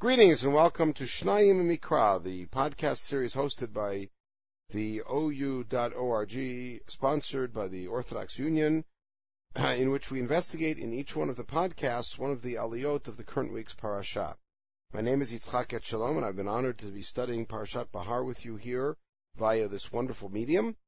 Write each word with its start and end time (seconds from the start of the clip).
Greetings 0.00 0.42
and 0.42 0.54
welcome 0.54 0.94
to 0.94 1.04
Shnayim 1.04 1.60
Mikra, 1.66 2.24
the 2.24 2.46
podcast 2.46 3.00
series 3.00 3.34
hosted 3.34 3.74
by 3.74 4.08
the 4.70 5.02
OU.org, 5.06 6.80
sponsored 6.88 7.52
by 7.52 7.68
the 7.68 7.86
Orthodox 7.86 8.38
Union, 8.38 8.86
in 9.54 9.90
which 9.90 10.10
we 10.10 10.18
investigate 10.18 10.78
in 10.78 10.94
each 10.94 11.14
one 11.14 11.28
of 11.28 11.36
the 11.36 11.44
podcasts 11.44 12.16
one 12.16 12.30
of 12.30 12.40
the 12.40 12.54
aliyot 12.54 13.08
of 13.08 13.18
the 13.18 13.24
current 13.24 13.52
week's 13.52 13.74
parasha. 13.74 14.38
My 14.90 15.02
name 15.02 15.20
is 15.20 15.34
Yitzchak 15.34 15.78
Etshalom, 15.78 16.16
and 16.16 16.24
I've 16.24 16.34
been 16.34 16.48
honored 16.48 16.78
to 16.78 16.86
be 16.86 17.02
studying 17.02 17.44
Parashat 17.44 17.92
Behar 17.92 18.24
with 18.24 18.42
you 18.46 18.56
here 18.56 18.96
via 19.36 19.68
this 19.68 19.92
wonderful 19.92 20.30
medium. 20.30 20.78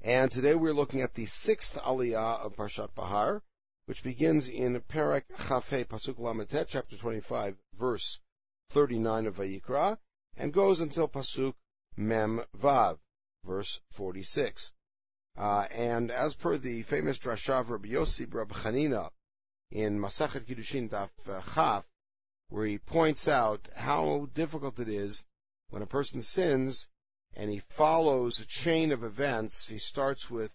And 0.00 0.30
today 0.30 0.54
we're 0.54 0.72
looking 0.72 1.02
at 1.02 1.12
the 1.12 1.26
sixth 1.26 1.74
aliyah 1.74 2.40
of 2.40 2.56
Parashat 2.56 2.94
Behar, 2.94 3.42
which 3.90 4.04
begins 4.04 4.46
in 4.46 4.80
Perek 4.82 5.24
Chafei 5.36 5.84
Pasuk 5.84 6.20
Lametet, 6.20 6.68
chapter 6.68 6.96
25, 6.96 7.56
verse 7.74 8.20
39 8.68 9.26
of 9.26 9.34
Vayikra, 9.34 9.98
and 10.36 10.52
goes 10.52 10.78
until 10.78 11.08
Pasuk 11.08 11.54
Mem 11.96 12.40
Vav, 12.56 13.00
verse 13.44 13.80
46. 13.90 14.70
Uh, 15.36 15.66
and 15.72 16.12
as 16.12 16.36
per 16.36 16.56
the 16.56 16.82
famous 16.82 17.18
drasha 17.18 17.62
of 17.62 17.70
Rabbi 17.72 17.88
Yossi 17.88 18.32
Rabbi 18.32 18.54
Chanina 18.54 19.10
in 19.72 19.98
Masachet 19.98 20.46
Kiddushin 20.46 20.88
Daf 20.88 21.10
Chaf, 21.52 21.84
where 22.48 22.66
he 22.66 22.78
points 22.78 23.26
out 23.26 23.68
how 23.74 24.28
difficult 24.34 24.78
it 24.78 24.88
is 24.88 25.24
when 25.70 25.82
a 25.82 25.86
person 25.86 26.22
sins 26.22 26.86
and 27.34 27.50
he 27.50 27.58
follows 27.70 28.38
a 28.38 28.46
chain 28.46 28.92
of 28.92 29.02
events. 29.02 29.66
He 29.66 29.78
starts 29.78 30.30
with 30.30 30.52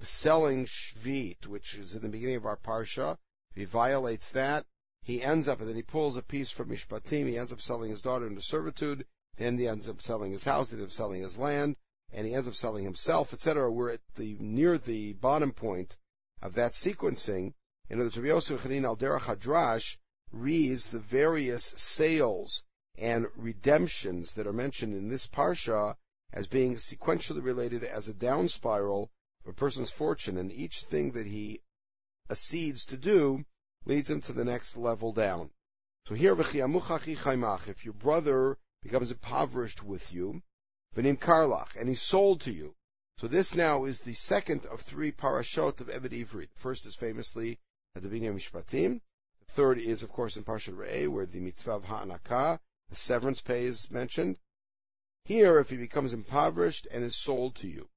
selling 0.00 0.64
Shvit, 0.64 1.46
which 1.46 1.74
is 1.74 1.94
in 1.94 2.02
the 2.02 2.08
beginning 2.08 2.36
of 2.36 2.46
our 2.46 2.56
Parsha. 2.56 3.18
He 3.52 3.64
violates 3.64 4.30
that, 4.30 4.64
he 5.02 5.22
ends 5.22 5.48
up, 5.48 5.60
and 5.60 5.68
then 5.68 5.76
he 5.76 5.82
pulls 5.82 6.16
a 6.16 6.22
piece 6.22 6.50
from 6.50 6.68
Mishpatim, 6.68 7.26
he 7.26 7.36
ends 7.36 7.52
up 7.52 7.60
selling 7.60 7.90
his 7.90 8.00
daughter 8.00 8.26
into 8.26 8.40
servitude, 8.40 9.06
then 9.36 9.58
he 9.58 9.66
ends 9.66 9.88
up 9.88 10.00
selling 10.00 10.32
his 10.32 10.44
house, 10.44 10.68
then 10.68 10.78
he 10.78 10.82
ends 10.84 10.94
up 10.94 10.96
selling 10.96 11.22
his 11.22 11.36
land, 11.36 11.76
and 12.12 12.26
he 12.26 12.34
ends 12.34 12.46
up 12.46 12.54
selling 12.54 12.84
himself, 12.84 13.32
etc. 13.32 13.70
We're 13.70 13.90
at 13.90 14.00
the, 14.14 14.36
near 14.38 14.78
the 14.78 15.14
bottom 15.14 15.52
point 15.52 15.96
of 16.40 16.54
that 16.54 16.72
sequencing. 16.72 17.54
In 17.90 17.98
other 17.98 18.04
words, 18.04 18.16
Rabbi 18.16 18.28
Yosef 18.28 18.62
Chanin 18.62 18.84
al 18.84 18.96
Derech 18.96 19.96
reads 20.30 20.88
the 20.88 21.00
various 21.00 21.64
sales 21.64 22.62
and 22.96 23.26
redemptions 23.36 24.34
that 24.34 24.46
are 24.46 24.52
mentioned 24.52 24.94
in 24.94 25.08
this 25.08 25.26
Parsha 25.26 25.96
as 26.32 26.46
being 26.46 26.76
sequentially 26.76 27.42
related 27.42 27.82
as 27.82 28.08
a 28.08 28.14
down 28.14 28.48
spiral 28.48 29.10
a 29.48 29.54
person's 29.54 29.90
fortune, 29.90 30.36
and 30.36 30.52
each 30.52 30.82
thing 30.82 31.12
that 31.12 31.26
he 31.26 31.62
accedes 32.28 32.84
to 32.86 32.96
do 32.96 33.44
leads 33.84 34.10
him 34.10 34.20
to 34.20 34.32
the 34.32 34.44
next 34.44 34.76
level 34.76 35.12
down. 35.12 35.50
So 36.06 36.14
here, 36.14 36.38
if 36.38 36.54
your 36.54 37.94
brother 37.94 38.58
becomes 38.82 39.10
impoverished 39.10 39.82
with 39.82 40.12
you, 40.12 40.42
and 40.96 41.88
he's 41.88 42.02
sold 42.02 42.40
to 42.42 42.52
you. 42.52 42.74
So 43.18 43.28
this 43.28 43.54
now 43.54 43.84
is 43.84 44.00
the 44.00 44.14
second 44.14 44.66
of 44.66 44.80
three 44.80 45.12
parashot 45.12 45.80
of 45.80 45.88
Eved 45.88 46.12
Ivri. 46.12 46.48
The 46.52 46.60
first 46.60 46.86
is 46.86 46.96
famously 46.96 47.58
at 47.94 48.02
the 48.02 48.08
beginning 48.08 48.30
of 48.30 48.36
Mishpatim. 48.36 49.00
The 49.46 49.52
third 49.52 49.78
is, 49.78 50.02
of 50.02 50.10
course, 50.10 50.36
in 50.36 50.44
Parshat 50.44 50.76
Re'eh, 50.76 51.08
where 51.08 51.26
the 51.26 51.40
mitzvah 51.40 51.72
of 51.72 51.84
ha'anakah, 51.84 52.60
the 52.90 52.96
severance 52.96 53.40
pay 53.40 53.64
is 53.64 53.90
mentioned. 53.90 54.38
Here, 55.24 55.58
if 55.58 55.70
he 55.70 55.76
becomes 55.76 56.12
impoverished 56.12 56.86
and 56.90 57.04
is 57.04 57.16
sold 57.16 57.56
to 57.56 57.68
you, 57.68 57.88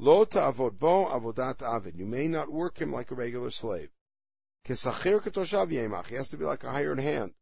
Lo 0.00 0.24
ta'avod 0.24 0.78
bo 0.78 1.06
avodat 1.06 1.60
avid. 1.60 1.96
You 1.96 2.06
may 2.06 2.28
not 2.28 2.52
work 2.52 2.80
him 2.80 2.92
like 2.92 3.10
a 3.10 3.16
regular 3.16 3.50
slave. 3.50 3.90
Kesachir 4.64 5.20
ketoshav 5.20 5.72
yemach. 5.72 6.06
He 6.06 6.14
has 6.14 6.28
to 6.28 6.36
be 6.36 6.44
like 6.44 6.62
a 6.62 6.70
hired 6.70 7.00
hand. 7.00 7.34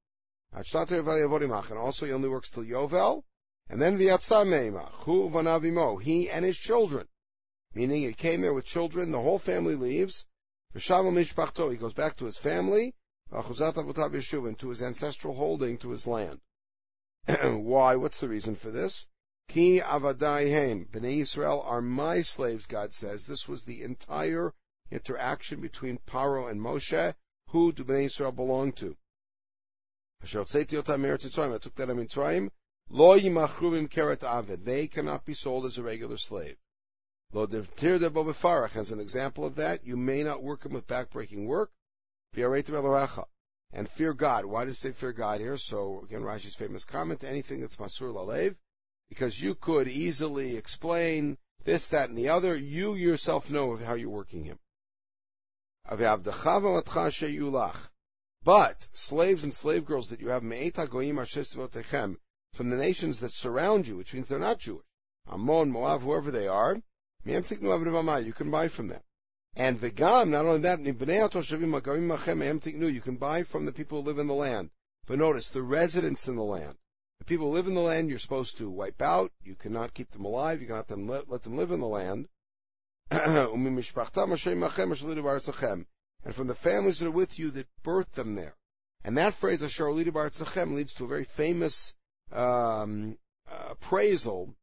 And 0.53 1.79
also 1.79 2.07
he 2.07 2.12
only 2.12 2.31
works 2.31 2.49
till 2.49 2.65
Yovel. 2.65 3.25
And 3.69 3.83
then 3.83 3.99
v'yatsa 3.99 4.47
meimach. 4.47 5.05
Hu 5.05 5.29
vanavimo. 5.29 6.01
He 6.01 6.31
and 6.31 6.47
his 6.47 6.57
children. 6.57 7.09
Meaning 7.75 8.03
he 8.03 8.15
came 8.15 8.41
there 8.41 8.55
with 8.55 8.65
children, 8.65 9.11
the 9.11 9.21
whole 9.21 9.39
family 9.39 9.75
leaves. 9.75 10.25
Mishpachto. 10.75 11.71
He 11.71 11.77
goes 11.77 11.93
back 11.93 12.16
to 12.16 12.25
his 12.25 12.39
family. 12.39 12.95
V'achuzat 13.31 13.75
avotav 13.75 14.12
yeshuv. 14.12 14.56
to 14.56 14.69
his 14.71 14.81
ancestral 14.81 15.34
holding, 15.34 15.77
to 15.78 15.91
his 15.91 16.06
land. 16.06 16.41
Why? 17.27 17.97
What's 17.97 18.19
the 18.19 18.28
reason 18.28 18.56
for 18.56 18.71
this? 18.71 19.09
Ki 19.49 19.81
avadaihem. 19.81 20.89
Bnei 20.89 21.21
Israel 21.21 21.62
are 21.62 21.81
my 21.81 22.21
slaves, 22.21 22.67
God 22.67 22.93
says. 22.93 23.25
This 23.27 23.47
was 23.47 23.62
the 23.62 23.83
entire 23.83 24.53
interaction 24.91 25.61
between 25.61 25.99
Paro 25.99 26.51
and 26.51 26.61
Moshe. 26.61 27.15
Who 27.51 27.73
do 27.73 27.84
Bnei 27.84 28.07
Israel 28.07 28.33
belong 28.33 28.73
to? 28.73 28.97
I 30.23 30.27
took 30.27 30.47
that 30.47 30.97
in 30.99 31.97
Mitzrayim. 31.97 32.51
Lo 32.89 33.19
yimachruim 33.19 33.89
keret 33.89 34.23
avid. 34.23 34.65
They 34.65 34.89
cannot 34.89 35.25
be 35.25 35.34
sold 35.34 35.67
as 35.67 35.78
a 35.78 35.83
regular 35.83 36.17
slave. 36.17 36.57
Lo 37.33 37.47
devtir 37.47 37.99
debo 37.99 38.77
As 38.77 38.91
an 38.93 39.01
example 39.01 39.45
of 39.45 39.57
that, 39.57 39.84
you 39.84 39.97
may 39.97 40.23
not 40.23 40.43
work 40.43 40.63
them 40.63 40.73
with 40.73 40.87
backbreaking 40.87 41.47
work. 41.47 41.73
And 43.73 43.89
fear 43.91 44.15
God. 44.15 44.45
Why 44.45 44.65
does 44.65 44.77
it 44.77 44.81
say 44.81 44.93
fear 44.93 45.13
God 45.13 45.41
here? 45.41 45.57
So 45.57 46.03
again, 46.05 46.23
Rashi's 46.23 46.55
famous 46.55 46.84
comment, 46.84 47.25
anything 47.25 47.61
that's 47.61 47.77
masur 47.77 48.13
lalev, 48.13 48.57
because 49.09 49.41
you 49.41 49.55
could 49.55 49.89
easily 49.89 50.56
explain 50.56 51.39
this, 51.65 51.89
that, 51.89 52.09
and 52.09 52.19
the 52.19 52.28
other. 52.28 52.56
You 52.56 52.94
yourself 52.94 53.50
know 53.50 53.72
of 53.72 53.81
how 53.81 53.94
you're 53.94 54.09
working 54.09 54.44
him. 54.44 54.59
But 58.45 58.89
slaves 58.93 59.45
and 59.45 59.55
slave 59.55 59.84
girls 59.84 60.11
that 60.11 60.21
you 60.21 60.28
have 60.28 60.43
from 62.53 62.71
the 62.71 62.77
nations 62.77 63.21
that 63.21 63.33
surround 63.33 63.87
you, 63.87 63.97
which 63.97 64.15
means 64.15 64.28
they're 64.28 64.39
not 64.39 64.61
Jewish, 64.61 64.84
Ammon, 65.28 65.71
Moab, 65.71 66.03
whoever 66.03 66.31
they 66.31 66.49
are, 66.49 66.81
you 67.25 67.43
can 67.43 68.50
buy 68.50 68.69
from 68.69 68.89
them. 68.89 69.00
And 69.55 69.81
vegam, 69.81 70.31
not 70.31 70.45
only 70.45 70.61
that, 70.61 70.81
you 70.81 70.95
can 73.00 73.16
buy 73.16 73.43
from 73.43 73.66
the 73.66 73.72
people 73.72 74.00
who 74.00 74.06
live 74.06 74.19
in 74.19 74.27
the 74.27 74.34
land. 74.34 74.71
But 75.06 75.19
notice, 75.19 75.49
the 75.49 75.62
residents 75.62 76.28
in 76.28 76.37
the 76.37 76.43
land. 76.43 76.77
The 77.19 77.25
people 77.25 77.49
who 77.49 77.54
live 77.54 77.66
in 77.66 77.75
the 77.75 77.81
land 77.81 78.09
you're 78.09 78.19
supposed 78.19 78.59
to 78.59 78.71
wipe 78.71 79.03
out. 79.03 79.32
You 79.43 79.54
cannot 79.54 79.94
keep 79.94 80.12
them 80.12 80.25
alive. 80.25 80.60
You 80.60 80.69
cannot 80.69 80.91
let, 80.91 81.43
them 81.43 81.56
live 81.56 81.72
in 81.72 81.81
the 81.81 81.87
land. 81.87 82.28
and 83.10 83.66
from 86.34 86.49
the 86.49 86.54
families 86.54 86.99
that 86.99 87.06
are 87.06 87.12
with 87.12 87.38
you 87.38 87.50
that 87.53 87.69
birthed 87.84 88.12
them 88.12 88.34
there. 88.34 88.56
And 89.04 89.16
that 89.16 89.34
phrase, 89.34 89.62
Asher 89.62 89.93
leads 89.93 90.94
to 90.94 91.04
a 91.04 91.09
very 91.09 91.25
famous 91.25 91.94
um, 92.32 93.16
appraisal 93.47 94.54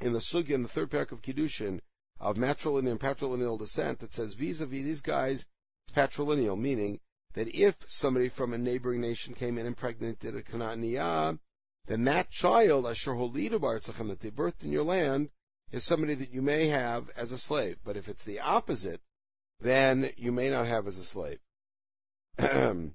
in 0.00 0.12
the 0.12 0.20
Sugya 0.20 0.50
in 0.50 0.62
the 0.62 0.68
third 0.68 0.90
parak 0.90 1.12
of 1.12 1.22
Kiddushin 1.22 1.80
of 2.20 2.36
matrilineal 2.36 2.92
and 2.92 3.00
patrilineal 3.00 3.58
descent 3.58 3.98
that 4.00 4.14
says 4.14 4.34
vis-a-vis 4.34 4.82
these 4.82 5.00
guys, 5.00 5.46
it's 5.86 5.96
patrilineal, 5.96 6.58
meaning 6.58 7.00
that 7.34 7.54
if 7.54 7.76
somebody 7.86 8.28
from 8.28 8.52
a 8.52 8.58
neighboring 8.58 9.00
nation 9.00 9.34
came 9.34 9.58
in 9.58 9.66
and 9.66 9.68
impregnated 9.68 10.36
a 10.36 10.42
Canaaniyah, 10.42 11.38
then 11.86 12.04
that 12.04 12.30
child, 12.30 12.86
Asher 12.86 13.14
Holidu 13.14 13.58
Bartzachim, 13.58 14.08
that 14.08 14.20
they 14.20 14.30
birthed 14.30 14.64
in 14.64 14.72
your 14.72 14.84
land, 14.84 15.30
is 15.72 15.84
somebody 15.84 16.14
that 16.14 16.32
you 16.32 16.42
may 16.42 16.66
have 16.68 17.10
as 17.16 17.32
a 17.32 17.38
slave. 17.38 17.78
But 17.84 17.96
if 17.96 18.08
it's 18.08 18.24
the 18.24 18.40
opposite, 18.40 19.00
then 19.60 20.10
you 20.16 20.32
may 20.32 20.50
not 20.50 20.66
have 20.66 20.86
as 20.86 20.98
a 20.98 21.04
slave. 21.04 21.38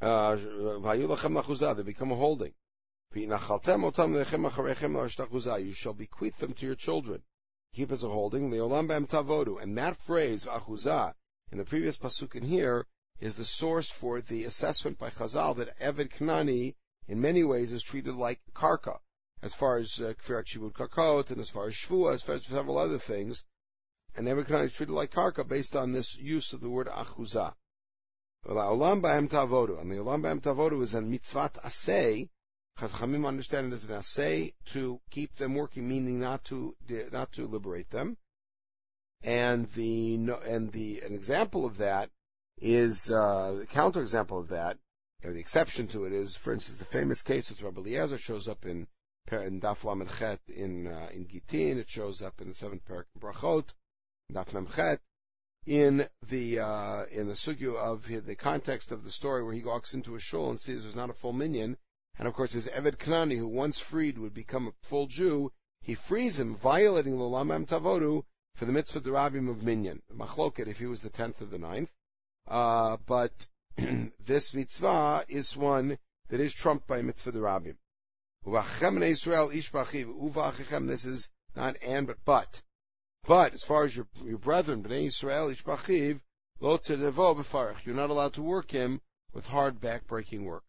Uh, 0.00 0.36
they 0.36 1.82
become 1.82 2.12
a 2.12 2.14
holding. 2.14 2.54
You 3.12 3.28
shall 5.72 5.94
bequeath 5.94 6.38
them 6.38 6.54
to 6.54 6.66
your 6.66 6.76
children. 6.76 7.22
Keep 7.74 7.90
as 7.90 8.04
a 8.04 8.08
holding. 8.08 8.54
And 8.54 9.78
that 9.78 9.96
phrase, 9.96 10.44
achuzah, 10.44 11.14
in 11.50 11.58
the 11.58 11.64
previous 11.64 11.98
pasuk 11.98 12.36
in 12.36 12.44
here, 12.44 12.86
is 13.18 13.34
the 13.34 13.44
source 13.44 13.90
for 13.90 14.20
the 14.20 14.44
assessment 14.44 14.98
by 14.98 15.10
Chazal 15.10 15.56
that 15.56 15.76
Eved 15.80 16.10
Knani 16.10 16.76
in 17.08 17.20
many 17.20 17.42
ways 17.42 17.72
is 17.72 17.82
treated 17.82 18.14
like 18.14 18.40
karka, 18.54 18.98
as 19.40 19.54
far 19.54 19.78
as 19.78 19.88
kfirat 19.88 20.40
uh, 20.40 20.42
shibud 20.42 20.72
karkot, 20.72 21.30
and 21.30 21.40
as 21.40 21.48
far 21.48 21.68
as 21.68 21.74
shvua, 21.74 22.14
as 22.14 22.22
far 22.22 22.34
as 22.34 22.44
several 22.44 22.76
other 22.76 22.98
things. 22.98 23.44
And 24.14 24.26
Nebuchadnezzar 24.26 24.66
is 24.66 24.72
treated 24.72 24.92
like 24.92 25.12
karka 25.12 25.46
based 25.48 25.74
on 25.74 25.92
this 25.92 26.16
use 26.16 26.52
of 26.52 26.60
the 26.60 26.68
word 26.68 26.88
achuzah. 26.88 27.54
And 28.44 28.56
the 28.56 28.60
olam 28.60 29.00
ba'em 29.00 29.28
tavodu 30.40 30.82
is 30.82 30.94
a 30.94 31.00
mitzvat 31.00 31.54
asay. 31.64 32.28
Chachamim 32.78 33.26
understand 33.26 33.72
it 33.72 33.76
as 33.76 33.84
an 33.84 33.96
asay 33.96 34.54
to 34.66 35.00
keep 35.10 35.34
them 35.36 35.54
working, 35.54 35.88
meaning 35.88 36.20
not 36.20 36.44
to 36.44 36.76
not 37.10 37.32
to 37.32 37.46
liberate 37.46 37.90
them. 37.90 38.16
And 39.22 39.70
the 39.72 40.14
and 40.46 40.70
the 40.72 41.00
an 41.00 41.14
example 41.14 41.64
of 41.64 41.78
that 41.78 42.10
is 42.58 43.10
uh, 43.10 43.64
counter 43.70 44.02
example 44.02 44.38
of 44.38 44.48
that 44.48 44.78
the 45.22 45.38
exception 45.38 45.88
to 45.88 46.04
it 46.04 46.12
is, 46.12 46.36
for 46.36 46.52
instance, 46.52 46.78
the 46.78 46.84
famous 46.84 47.22
case 47.22 47.50
with 47.50 47.62
Rabbi 47.62 47.80
Eliezer 47.80 48.18
shows 48.18 48.48
up 48.48 48.64
in 48.64 48.86
in 49.30 49.60
Daf 49.60 49.84
l'amerchet 49.84 50.38
in 50.48 50.86
uh, 50.86 51.08
in 51.12 51.26
Gittin. 51.26 51.78
It 51.78 51.90
shows 51.90 52.22
up 52.22 52.40
in 52.40 52.48
the 52.48 52.54
seventh 52.54 52.84
parak 52.86 53.04
Brachot, 53.18 53.72
Daf 54.32 54.54
Mem 54.54 54.66
in 55.66 56.08
the 56.28 56.60
uh, 56.60 57.04
in 57.10 57.26
the 57.26 57.34
sugya 57.34 57.74
of 57.74 58.06
the 58.06 58.34
context 58.36 58.90
of 58.90 59.04
the 59.04 59.10
story 59.10 59.42
where 59.42 59.52
he 59.52 59.62
walks 59.62 59.92
into 59.92 60.14
a 60.14 60.20
shul 60.20 60.48
and 60.48 60.58
sees 60.58 60.82
there's 60.82 60.96
not 60.96 61.10
a 61.10 61.14
full 61.14 61.34
minyan, 61.34 61.76
and 62.18 62.26
of 62.26 62.32
course 62.32 62.52
his 62.52 62.68
Eved 62.68 62.96
Kanani, 62.96 63.36
who 63.36 63.46
once 63.46 63.78
freed 63.78 64.18
would 64.18 64.32
become 64.32 64.66
a 64.66 64.86
full 64.86 65.06
Jew, 65.08 65.52
he 65.82 65.94
frees 65.94 66.40
him, 66.40 66.56
violating 66.56 67.18
Lamam 67.18 67.66
Tavodu 67.66 68.24
for 68.54 68.64
the 68.64 68.72
mitzvah 68.72 69.00
derabim 69.00 69.50
of 69.50 69.62
minyan. 69.62 70.00
Machloket 70.14 70.68
if 70.68 70.78
he 70.78 70.86
was 70.86 71.02
the 71.02 71.10
tenth 71.10 71.42
or 71.42 71.46
the 71.46 71.58
ninth. 71.58 71.92
Uh, 72.46 72.96
but 73.04 73.46
this 74.26 74.54
mitzvah 74.54 75.24
is 75.28 75.56
one 75.56 75.98
that 76.28 76.40
is 76.40 76.52
trumped 76.52 76.86
by 76.88 77.00
mitzvah 77.00 77.30
derabim. 77.30 77.76
Israel 78.44 79.50
ishbachiv 79.50 80.88
This 80.88 81.04
is 81.04 81.28
not 81.54 81.76
and 81.80 82.06
but 82.06 82.18
but. 82.24 82.62
But 83.24 83.54
as 83.54 83.62
far 83.62 83.84
as 83.84 83.94
your, 83.94 84.08
your 84.24 84.38
brethren, 84.38 84.82
Bnei 84.82 85.06
Israel, 85.06 85.48
Ishbachiv, 85.48 86.20
lo 86.60 86.78
b'farach. 86.78 87.84
You're 87.84 87.94
not 87.94 88.10
allowed 88.10 88.34
to 88.34 88.42
work 88.42 88.70
him 88.70 89.00
with 89.32 89.46
hard 89.46 89.80
back-breaking 89.80 90.44
work. 90.44 90.64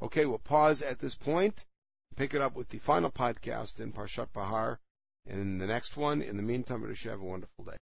Okay, 0.00 0.24
we'll 0.26 0.38
pause 0.38 0.82
at 0.82 1.00
this 1.00 1.14
point, 1.14 1.66
pick 2.14 2.34
it 2.34 2.40
up 2.40 2.54
with 2.54 2.68
the 2.68 2.78
final 2.78 3.10
podcast 3.10 3.80
in 3.80 3.92
Parshat 3.92 4.32
Behar, 4.32 4.78
and 5.26 5.40
in 5.40 5.58
the 5.58 5.66
next 5.66 5.96
one. 5.96 6.22
In 6.22 6.36
the 6.36 6.42
meantime, 6.42 6.84
I 6.84 6.88
wish 6.88 7.04
have 7.04 7.20
a 7.20 7.24
wonderful 7.24 7.64
day. 7.64 7.78